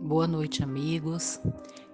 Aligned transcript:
Boa 0.00 0.28
noite, 0.28 0.62
amigos. 0.62 1.40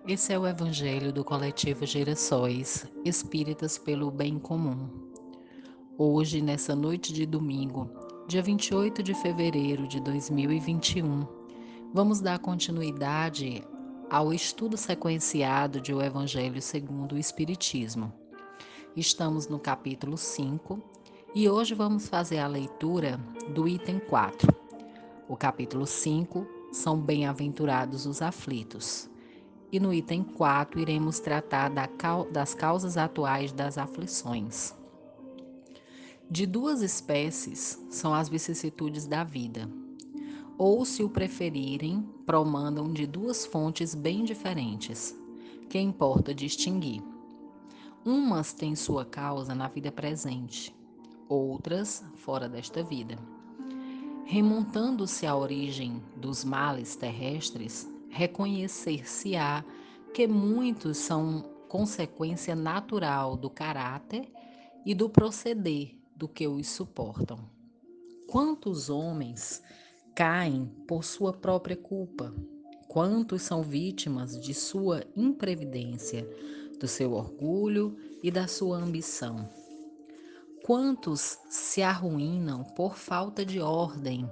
Esse 0.06 0.34
é 0.34 0.38
o 0.38 0.46
Evangelho 0.46 1.10
do 1.10 1.24
Coletivo 1.24 1.86
Gerações 1.86 2.86
Espíritas 3.02 3.78
pelo 3.78 4.10
Bem 4.10 4.38
Comum. 4.38 4.90
Hoje, 5.96 6.42
nessa 6.42 6.76
noite 6.76 7.14
de 7.14 7.24
domingo, 7.24 7.90
dia 8.28 8.42
28 8.42 9.02
de 9.02 9.14
fevereiro 9.14 9.88
de 9.88 10.00
2021, 10.00 11.26
vamos 11.94 12.20
dar 12.20 12.38
continuidade 12.38 13.64
ao 14.10 14.34
estudo 14.34 14.76
sequenciado 14.76 15.80
de 15.80 15.94
O 15.94 16.02
Evangelho 16.02 16.60
segundo 16.60 17.14
o 17.14 17.18
Espiritismo. 17.18 18.12
Estamos 18.94 19.48
no 19.48 19.58
capítulo 19.58 20.18
5 20.18 20.78
e 21.34 21.48
hoje 21.48 21.74
vamos 21.74 22.06
fazer 22.06 22.38
a 22.38 22.46
leitura 22.46 23.18
do 23.54 23.66
item 23.66 23.98
4. 23.98 24.54
O 25.26 25.38
capítulo 25.38 25.86
5 25.86 26.63
são 26.74 26.98
bem-aventurados 26.98 28.04
os 28.04 28.20
aflitos. 28.20 29.08
E 29.70 29.78
no 29.78 29.92
item 29.94 30.22
4 30.22 30.80
iremos 30.80 31.20
tratar 31.20 31.70
das 32.30 32.54
causas 32.54 32.96
atuais 32.96 33.52
das 33.52 33.78
aflições. 33.78 34.74
De 36.30 36.46
duas 36.46 36.82
espécies 36.82 37.80
são 37.90 38.12
as 38.12 38.28
vicissitudes 38.28 39.06
da 39.06 39.22
vida, 39.22 39.68
ou, 40.56 40.84
se 40.84 41.02
o 41.02 41.08
preferirem, 41.08 42.02
promandam 42.24 42.92
de 42.92 43.06
duas 43.06 43.44
fontes 43.44 43.94
bem 43.94 44.24
diferentes, 44.24 45.16
que 45.68 45.78
importa 45.78 46.34
distinguir. 46.34 47.02
Umas 48.04 48.52
têm 48.52 48.74
sua 48.74 49.04
causa 49.04 49.54
na 49.54 49.68
vida 49.68 49.90
presente, 49.90 50.74
outras 51.28 52.04
fora 52.16 52.48
desta 52.48 52.82
vida. 52.82 53.18
Remontando-se 54.26 55.26
à 55.26 55.36
origem 55.36 56.02
dos 56.16 56.44
males 56.44 56.96
terrestres, 56.96 57.88
reconhecer-se-á 58.08 59.62
que 60.14 60.26
muitos 60.26 60.96
são 60.96 61.42
consequência 61.68 62.54
natural 62.54 63.36
do 63.36 63.50
caráter 63.50 64.30
e 64.86 64.94
do 64.94 65.10
proceder 65.10 65.98
do 66.16 66.26
que 66.26 66.46
os 66.46 66.68
suportam. 66.68 67.38
Quantos 68.28 68.88
homens 68.88 69.62
caem 70.14 70.66
por 70.88 71.04
sua 71.04 71.32
própria 71.32 71.76
culpa? 71.76 72.34
Quantos 72.88 73.42
são 73.42 73.62
vítimas 73.62 74.40
de 74.40 74.54
sua 74.54 75.04
imprevidência, 75.14 76.26
do 76.80 76.88
seu 76.88 77.12
orgulho 77.12 77.96
e 78.22 78.30
da 78.30 78.46
sua 78.46 78.78
ambição? 78.78 79.48
Quantos 80.66 81.38
se 81.50 81.82
arruinam 81.82 82.64
por 82.64 82.96
falta 82.96 83.44
de 83.44 83.60
ordem, 83.60 84.26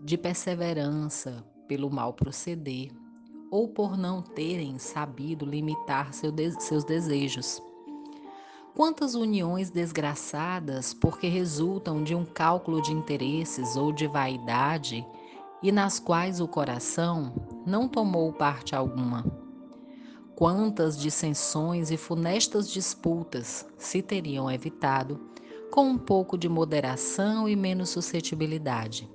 de 0.00 0.18
perseverança, 0.18 1.44
pelo 1.68 1.88
mal 1.88 2.12
proceder, 2.14 2.90
ou 3.48 3.68
por 3.68 3.96
não 3.96 4.20
terem 4.20 4.76
sabido 4.76 5.46
limitar 5.46 6.12
seu 6.12 6.32
de 6.32 6.60
seus 6.60 6.82
desejos? 6.82 7.62
Quantas 8.74 9.14
uniões 9.14 9.70
desgraçadas 9.70 10.92
porque 10.92 11.28
resultam 11.28 12.02
de 12.02 12.12
um 12.12 12.24
cálculo 12.24 12.82
de 12.82 12.92
interesses 12.92 13.76
ou 13.76 13.92
de 13.92 14.08
vaidade 14.08 15.06
e 15.62 15.70
nas 15.70 16.00
quais 16.00 16.40
o 16.40 16.48
coração 16.48 17.32
não 17.64 17.86
tomou 17.86 18.32
parte 18.32 18.74
alguma? 18.74 19.24
Quantas 20.34 20.98
dissensões 20.98 21.92
e 21.92 21.96
funestas 21.96 22.68
disputas 22.68 23.64
se 23.76 24.02
teriam 24.02 24.50
evitado 24.50 25.28
com 25.78 25.90
um 25.90 25.96
pouco 25.96 26.36
de 26.36 26.48
moderação 26.48 27.48
e 27.48 27.54
menos 27.54 27.90
suscetibilidade. 27.90 29.08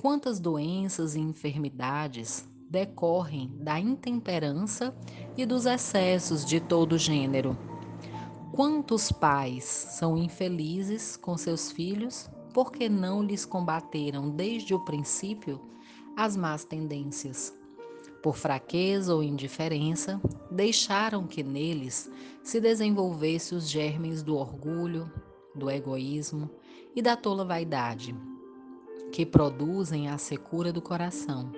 Quantas 0.00 0.38
doenças 0.38 1.16
e 1.16 1.18
enfermidades 1.18 2.48
decorrem 2.70 3.50
da 3.58 3.76
intemperança 3.76 4.96
e 5.36 5.44
dos 5.44 5.66
excessos 5.66 6.44
de 6.44 6.60
todo 6.60 6.96
gênero? 6.96 7.58
Quantos 8.52 9.10
pais 9.10 9.64
são 9.64 10.16
infelizes 10.16 11.16
com 11.16 11.36
seus 11.36 11.72
filhos 11.72 12.30
porque 12.54 12.88
não 12.88 13.20
lhes 13.20 13.44
combateram 13.44 14.30
desde 14.30 14.72
o 14.72 14.84
princípio 14.84 15.60
as 16.16 16.36
más 16.36 16.64
tendências? 16.64 17.52
Por 18.22 18.36
fraqueza 18.36 19.12
ou 19.12 19.20
indiferença, 19.20 20.20
deixaram 20.48 21.26
que 21.26 21.42
neles 21.42 22.08
se 22.40 22.60
desenvolvesse 22.60 23.52
os 23.52 23.68
germes 23.68 24.22
do 24.22 24.36
orgulho, 24.36 25.10
do 25.56 25.70
egoísmo 25.70 26.50
e 26.94 27.02
da 27.02 27.16
tola 27.16 27.44
vaidade, 27.44 28.14
que 29.10 29.24
produzem 29.24 30.08
a 30.08 30.18
secura 30.18 30.72
do 30.72 30.82
coração. 30.82 31.50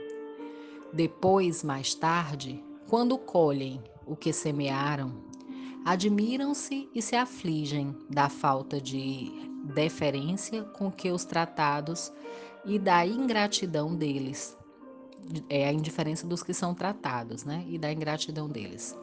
Depois, 0.93 1.63
mais 1.63 1.95
tarde, 1.95 2.63
quando 2.89 3.19
colhem 3.19 3.83
o 4.07 4.17
que 4.17 4.33
semearam, 4.33 5.13
admiram-se 5.85 6.89
e 6.95 7.03
se 7.03 7.15
afligem 7.15 7.95
da 8.09 8.29
falta 8.29 8.81
de 8.81 9.31
deferência 9.75 10.63
com 10.63 10.91
que 10.91 11.11
os 11.11 11.25
tratados 11.25 12.13
e 12.65 12.79
da 12.79 13.07
ingratidão 13.07 13.95
deles. 13.95 14.57
É 15.49 15.69
a 15.69 15.73
indiferença 15.73 16.27
dos 16.27 16.43
que 16.43 16.55
são 16.55 16.75
tratados, 16.75 17.45
né? 17.45 17.65
E 17.69 17.77
da 17.77 17.93
ingratidão 17.93 18.49
deles. 18.49 18.97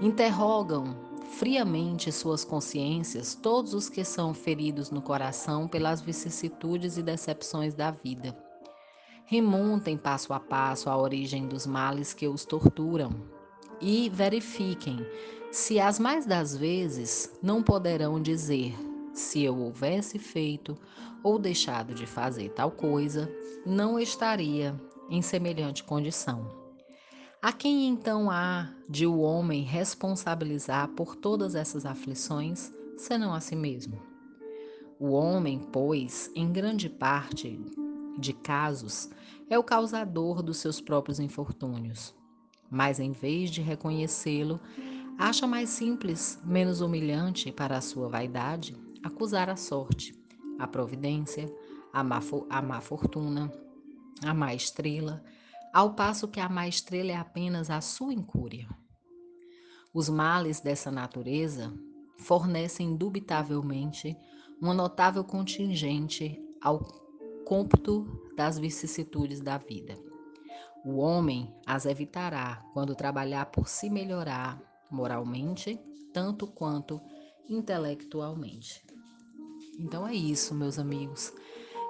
Interrogam 0.00 0.96
friamente 1.38 2.12
suas 2.12 2.44
consciências 2.44 3.34
todos 3.34 3.74
os 3.74 3.88
que 3.88 4.04
são 4.04 4.34
feridos 4.34 4.90
no 4.90 5.00
coração 5.00 5.66
pelas 5.66 6.00
vicissitudes 6.00 6.96
e 6.96 7.02
decepções 7.02 7.74
da 7.74 7.90
vida. 7.90 8.36
Remontem 9.24 9.96
passo 9.96 10.32
a 10.32 10.40
passo 10.40 10.90
a 10.90 10.96
origem 10.96 11.46
dos 11.46 11.66
males 11.66 12.12
que 12.12 12.28
os 12.28 12.44
torturam 12.44 13.10
e 13.80 14.08
verifiquem 14.10 14.98
se 15.50 15.80
as 15.80 15.98
mais 15.98 16.26
das 16.26 16.56
vezes 16.56 17.32
não 17.42 17.62
poderão 17.62 18.20
dizer 18.20 18.74
se 19.12 19.42
eu 19.42 19.58
houvesse 19.58 20.18
feito 20.18 20.76
ou 21.22 21.38
deixado 21.38 21.94
de 21.94 22.06
fazer 22.06 22.50
tal 22.50 22.70
coisa, 22.70 23.30
não 23.64 23.98
estaria 23.98 24.74
em 25.10 25.20
semelhante 25.20 25.84
condição. 25.84 26.61
A 27.44 27.52
quem 27.52 27.88
então 27.88 28.30
há 28.30 28.70
de 28.88 29.04
o 29.04 29.18
homem 29.18 29.64
responsabilizar 29.64 30.86
por 30.90 31.16
todas 31.16 31.56
essas 31.56 31.84
aflições, 31.84 32.72
senão 32.96 33.34
a 33.34 33.40
si 33.40 33.56
mesmo? 33.56 34.00
O 34.96 35.10
homem, 35.10 35.58
pois, 35.58 36.30
em 36.36 36.52
grande 36.52 36.88
parte 36.88 37.60
de 38.16 38.32
casos, 38.32 39.10
é 39.50 39.58
o 39.58 39.64
causador 39.64 40.40
dos 40.40 40.58
seus 40.58 40.80
próprios 40.80 41.18
infortúnios. 41.18 42.14
Mas 42.70 43.00
em 43.00 43.10
vez 43.10 43.50
de 43.50 43.60
reconhecê-lo, 43.60 44.60
acha 45.18 45.44
mais 45.44 45.68
simples, 45.68 46.40
menos 46.44 46.80
humilhante 46.80 47.50
para 47.50 47.76
a 47.76 47.80
sua 47.80 48.08
vaidade, 48.08 48.76
acusar 49.02 49.50
a 49.50 49.56
sorte, 49.56 50.14
a 50.60 50.68
providência, 50.68 51.52
a 51.92 52.04
má, 52.04 52.20
a 52.48 52.62
má 52.62 52.80
fortuna, 52.80 53.52
a 54.24 54.32
má 54.32 54.54
estrela, 54.54 55.24
ao 55.72 55.94
passo 55.94 56.28
que 56.28 56.40
a 56.40 56.48
má 56.48 56.68
estrela 56.68 57.12
é 57.12 57.16
apenas 57.16 57.70
a 57.70 57.80
sua 57.80 58.12
incúria. 58.12 58.68
Os 59.94 60.08
males 60.08 60.60
dessa 60.60 60.90
natureza 60.90 61.72
fornecem 62.18 62.90
indubitavelmente 62.90 64.16
uma 64.60 64.74
notável 64.74 65.24
contingente 65.24 66.40
ao 66.60 66.80
cômputo 67.44 68.06
das 68.36 68.58
vicissitudes 68.58 69.40
da 69.40 69.58
vida. 69.58 69.98
O 70.84 70.96
homem 70.96 71.54
as 71.66 71.86
evitará 71.86 72.62
quando 72.72 72.94
trabalhar 72.94 73.46
por 73.46 73.68
se 73.68 73.88
melhorar 73.88 74.60
moralmente, 74.90 75.80
tanto 76.12 76.46
quanto 76.46 77.00
intelectualmente. 77.48 78.84
Então 79.78 80.06
é 80.06 80.14
isso, 80.14 80.54
meus 80.54 80.78
amigos. 80.78 81.32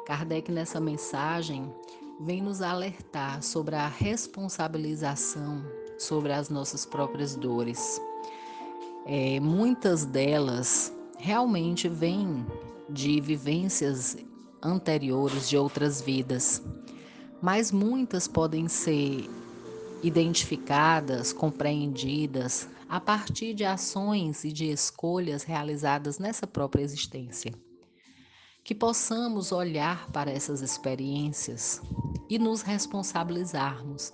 Kardec, 0.07 0.51
nessa 0.51 0.81
mensagem, 0.81 1.73
vem 2.21 2.43
nos 2.43 2.63
alertar 2.63 3.43
sobre 3.43 3.75
a 3.75 3.89
responsabilização 3.89 5.63
sobre 6.03 6.33
as 6.33 6.49
nossas 6.49 6.85
próprias 6.85 7.35
dores. 7.35 8.01
É, 9.07 9.41
muitas 9.41 10.05
delas 10.05 10.93
realmente 11.19 11.89
vêm 11.89 12.45
de 12.89 13.21
vivências 13.21 14.17
anteriores 14.63 15.49
de 15.49 15.57
outras 15.57 16.01
vidas, 16.01 16.63
mas 17.41 17.73
muitas 17.73 18.29
podem 18.29 18.69
ser 18.69 19.29
identificadas, 20.03 21.33
compreendidas 21.33 22.69
a 22.89 23.01
partir 23.01 23.55
de 23.55 23.65
ações 23.65 24.45
e 24.45 24.53
de 24.53 24.71
escolhas 24.71 25.43
realizadas 25.43 26.19
nessa 26.19 26.47
própria 26.47 26.83
existência. 26.83 27.53
Que 28.65 28.75
possamos 28.75 29.51
olhar 29.51 30.09
para 30.13 30.31
essas 30.31 30.63
experiências 30.63 31.83
e 32.29 32.39
nos 32.39 32.63
responsabilizarmos, 32.63 34.13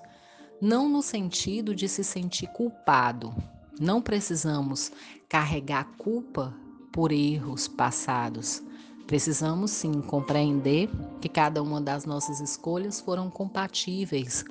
não 0.61 0.89
no 0.89 1.03
sentido 1.03 1.75
de 1.75 1.89
se 1.89 2.03
sentir 2.03 2.49
culpado. 2.49 3.35
Não 3.79 4.01
precisamos 4.03 4.91
carregar 5.29 5.85
culpa 5.99 6.55
por 6.93 7.13
erros 7.13 7.69
passados. 7.69 8.63
Precisamos 9.07 9.71
sim 9.71 10.01
compreender 10.01 10.91
que 11.21 11.29
cada 11.29 11.63
uma 11.63 11.81
das 11.81 12.05
nossas 12.05 12.41
escolhas 12.41 13.01
foram 13.01 13.31
compatíveis 13.31 14.45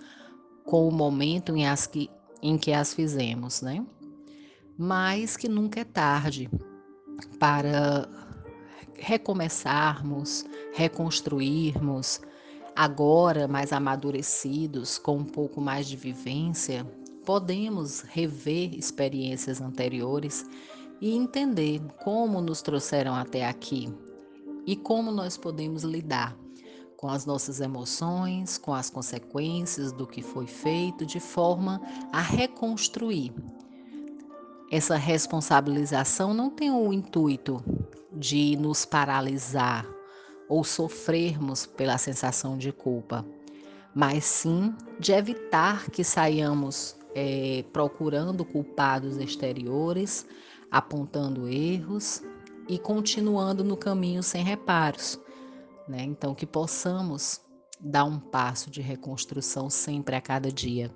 com 0.64 0.88
o 0.88 0.92
momento 0.92 1.56
em, 1.56 1.68
as 1.68 1.88
que, 1.88 2.10
em 2.42 2.58
que 2.58 2.72
as 2.72 2.94
fizemos, 2.94 3.62
né? 3.62 3.86
Mas 4.78 5.36
que 5.36 5.48
nunca 5.48 5.82
é 5.82 5.84
tarde 5.84 6.50
para 7.40 8.27
recomeçarmos, 8.98 10.46
reconstruirmos, 10.74 12.22
agora 12.76 13.48
mais 13.48 13.74
amadurecidos, 13.74 14.98
com 14.98 15.18
um 15.18 15.26
pouco 15.26 15.60
mais 15.60 15.88
de 15.88 15.96
vivência, 15.96 16.86
podemos 17.26 18.02
rever 18.02 18.74
experiências 18.74 19.60
anteriores 19.60 20.46
e 21.02 21.16
entender 21.16 21.82
como 22.04 22.42
nos 22.42 22.62
trouxeram 22.62 23.14
até 23.16 23.46
aqui 23.46 23.94
e 24.66 24.76
como 24.76 25.12
nós 25.12 25.38
podemos 25.38 25.84
lidar 25.84 26.36
com 26.98 27.08
as 27.08 27.26
nossas 27.26 27.62
emoções, 27.62 28.58
com 28.58 28.74
as 28.74 28.90
consequências 28.90 29.92
do 29.92 30.08
que 30.08 30.22
foi 30.22 30.48
feito, 30.48 31.06
de 31.06 31.20
forma 31.20 31.80
a 32.12 32.22
reconstruir. 32.22 33.34
Essa 34.72 34.98
responsabilização 34.98 36.34
não 36.34 36.50
tem 36.50 36.72
o 36.72 36.92
intuito 36.92 37.64
de 38.12 38.56
nos 38.58 38.86
paralisar 38.86 39.86
ou 40.48 40.64
sofrermos 40.64 41.66
pela 41.66 41.98
sensação 41.98 42.58
de 42.58 42.72
culpa, 42.72 43.26
mas 43.94 44.24
sim 44.24 44.74
de 45.00 45.12
evitar 45.12 45.90
que 45.90 46.04
saiamos 46.04 46.96
é, 47.16 47.64
procurando 47.74 48.46
culpados 48.46 49.18
exteriores, 49.18 50.26
apontando 50.72 51.48
erros 51.48 52.24
e 52.68 52.78
continuando 52.78 53.64
no 53.64 53.76
caminho 53.76 54.22
sem 54.22 54.44
reparos. 54.44 55.20
Né? 55.88 56.04
Então, 56.04 56.36
que 56.36 56.46
possamos 56.46 57.42
dar 57.80 58.06
um 58.06 58.20
passo 58.20 58.70
de 58.70 58.82
reconstrução 58.82 59.70
sempre 59.70 60.16
a 60.16 60.22
cada 60.22 60.52
dia, 60.52 60.92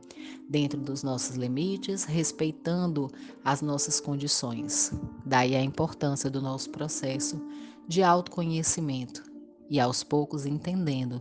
dentro 0.49 0.79
dos 0.79 1.03
nossos 1.03 1.35
limites, 1.35 2.03
respeitando 2.03 3.09
as 3.43 3.61
nossas 3.61 3.99
condições. 3.99 4.91
Daí 5.25 5.55
a 5.55 5.61
importância 5.61 6.29
do 6.29 6.41
nosso 6.41 6.69
processo 6.71 7.39
de 7.87 8.01
autoconhecimento 8.01 9.23
e 9.69 9.79
aos 9.79 10.03
poucos 10.03 10.45
entendendo 10.45 11.19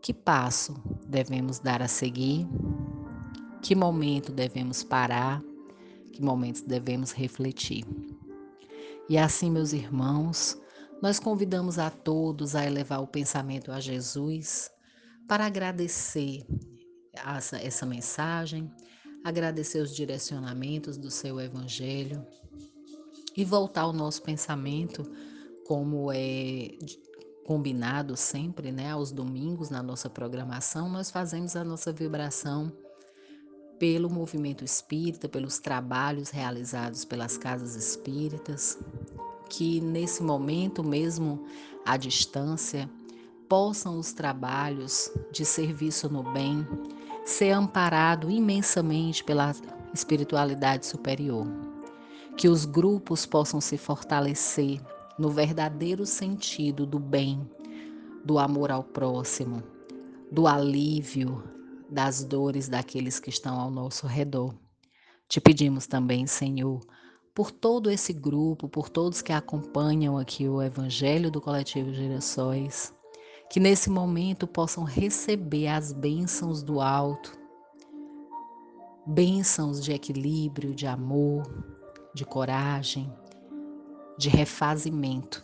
que 0.00 0.14
passo 0.14 0.74
devemos 1.06 1.58
dar 1.58 1.82
a 1.82 1.88
seguir, 1.88 2.46
que 3.60 3.74
momento 3.74 4.32
devemos 4.32 4.82
parar, 4.82 5.42
que 6.12 6.22
momentos 6.22 6.62
devemos 6.62 7.12
refletir. 7.12 7.84
E 9.08 9.18
assim, 9.18 9.50
meus 9.50 9.72
irmãos, 9.72 10.58
nós 11.02 11.18
convidamos 11.18 11.78
a 11.78 11.90
todos 11.90 12.54
a 12.54 12.64
elevar 12.64 13.02
o 13.02 13.06
pensamento 13.06 13.70
a 13.70 13.80
Jesus 13.80 14.70
para 15.28 15.44
agradecer 15.44 16.46
essa, 17.12 17.58
essa 17.58 17.84
mensagem, 17.84 18.72
agradecer 19.22 19.80
os 19.80 19.94
direcionamentos 19.94 20.96
do 20.96 21.10
seu 21.10 21.38
Evangelho 21.38 22.26
e 23.36 23.44
voltar 23.44 23.86
o 23.86 23.92
nosso 23.92 24.22
pensamento 24.22 25.02
como 25.66 26.10
é 26.10 26.70
combinado 27.44 28.16
sempre, 28.16 28.72
né, 28.72 28.90
aos 28.90 29.10
domingos 29.12 29.70
na 29.70 29.82
nossa 29.82 30.10
programação, 30.10 30.88
nós 30.88 31.10
fazemos 31.10 31.56
a 31.56 31.64
nossa 31.64 31.92
vibração 31.92 32.70
pelo 33.78 34.10
movimento 34.10 34.64
espírita, 34.64 35.28
pelos 35.28 35.58
trabalhos 35.58 36.28
realizados 36.30 37.04
pelas 37.06 37.38
casas 37.38 37.74
espíritas, 37.74 38.78
que 39.48 39.80
nesse 39.80 40.22
momento, 40.22 40.84
mesmo 40.84 41.46
à 41.86 41.96
distância, 41.96 42.90
possam 43.48 43.98
os 43.98 44.12
trabalhos 44.12 45.10
de 45.32 45.44
serviço 45.44 46.08
no 46.08 46.22
bem 46.22 46.66
ser 47.24 47.50
amparado 47.50 48.30
imensamente 48.30 49.22
pela 49.24 49.54
espiritualidade 49.92 50.86
superior. 50.86 51.46
Que 52.36 52.48
os 52.48 52.64
grupos 52.64 53.26
possam 53.26 53.60
se 53.60 53.76
fortalecer 53.76 54.80
no 55.18 55.28
verdadeiro 55.28 56.06
sentido 56.06 56.86
do 56.86 56.98
bem, 56.98 57.48
do 58.24 58.38
amor 58.38 58.70
ao 58.70 58.84
próximo, 58.84 59.62
do 60.30 60.46
alívio 60.46 61.42
das 61.90 62.22
dores 62.22 62.68
daqueles 62.68 63.18
que 63.18 63.30
estão 63.30 63.58
ao 63.58 63.70
nosso 63.70 64.06
redor. 64.06 64.54
Te 65.26 65.40
pedimos 65.40 65.86
também, 65.86 66.26
Senhor, 66.26 66.80
por 67.34 67.50
todo 67.50 67.90
esse 67.90 68.12
grupo, 68.12 68.68
por 68.68 68.88
todos 68.88 69.22
que 69.22 69.32
acompanham 69.32 70.18
aqui 70.18 70.48
o 70.48 70.62
Evangelho 70.62 71.30
do 71.30 71.40
Coletivo 71.40 71.92
Gerações, 71.92 72.92
que 73.50 73.58
nesse 73.58 73.88
momento 73.88 74.46
possam 74.46 74.84
receber 74.84 75.68
as 75.68 75.92
bênçãos 75.92 76.62
do 76.62 76.80
alto, 76.80 77.38
bênçãos 79.06 79.82
de 79.82 79.92
equilíbrio, 79.92 80.74
de 80.74 80.86
amor, 80.86 81.42
de 82.14 82.24
coragem, 82.26 83.10
de 84.18 84.28
refazimento. 84.28 85.42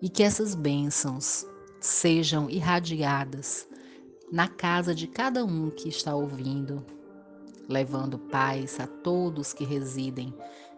E 0.00 0.08
que 0.08 0.22
essas 0.22 0.54
bênçãos 0.54 1.46
sejam 1.80 2.48
irradiadas 2.48 3.68
na 4.32 4.48
casa 4.48 4.94
de 4.94 5.06
cada 5.06 5.44
um 5.44 5.70
que 5.70 5.88
está 5.88 6.14
ouvindo, 6.14 6.84
levando 7.68 8.18
paz 8.18 8.80
a 8.80 8.86
todos 8.86 9.52
que 9.52 9.64
residem 9.64 10.32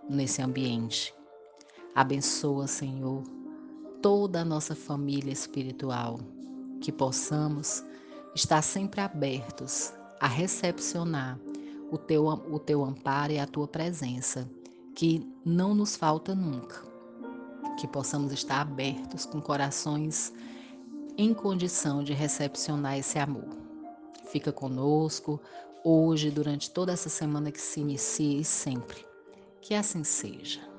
nesse 0.08 0.42
ambiente. 0.42 1.14
Abençoa, 1.94 2.66
Senhor, 2.66 3.22
toda 4.06 4.42
a 4.42 4.44
nossa 4.44 4.72
família 4.72 5.32
espiritual, 5.32 6.20
que 6.80 6.92
possamos 6.92 7.84
estar 8.36 8.62
sempre 8.62 9.00
abertos 9.00 9.92
a 10.20 10.28
recepcionar 10.28 11.36
o 11.90 11.98
teu, 11.98 12.24
o 12.24 12.60
teu 12.60 12.84
amparo 12.84 13.32
e 13.32 13.40
a 13.40 13.48
tua 13.48 13.66
presença, 13.66 14.48
que 14.94 15.28
não 15.44 15.74
nos 15.74 15.96
falta 15.96 16.36
nunca. 16.36 16.84
Que 17.80 17.88
possamos 17.88 18.30
estar 18.30 18.60
abertos 18.60 19.26
com 19.26 19.40
corações 19.40 20.32
em 21.18 21.34
condição 21.34 22.04
de 22.04 22.12
recepcionar 22.12 22.96
esse 22.96 23.18
amor. 23.18 23.48
Fica 24.30 24.52
conosco, 24.52 25.40
hoje, 25.82 26.30
durante 26.30 26.70
toda 26.70 26.92
essa 26.92 27.08
semana 27.08 27.50
que 27.50 27.60
se 27.60 27.80
inicia 27.80 28.40
e 28.40 28.44
sempre. 28.44 29.04
Que 29.60 29.74
assim 29.74 30.04
seja. 30.04 30.75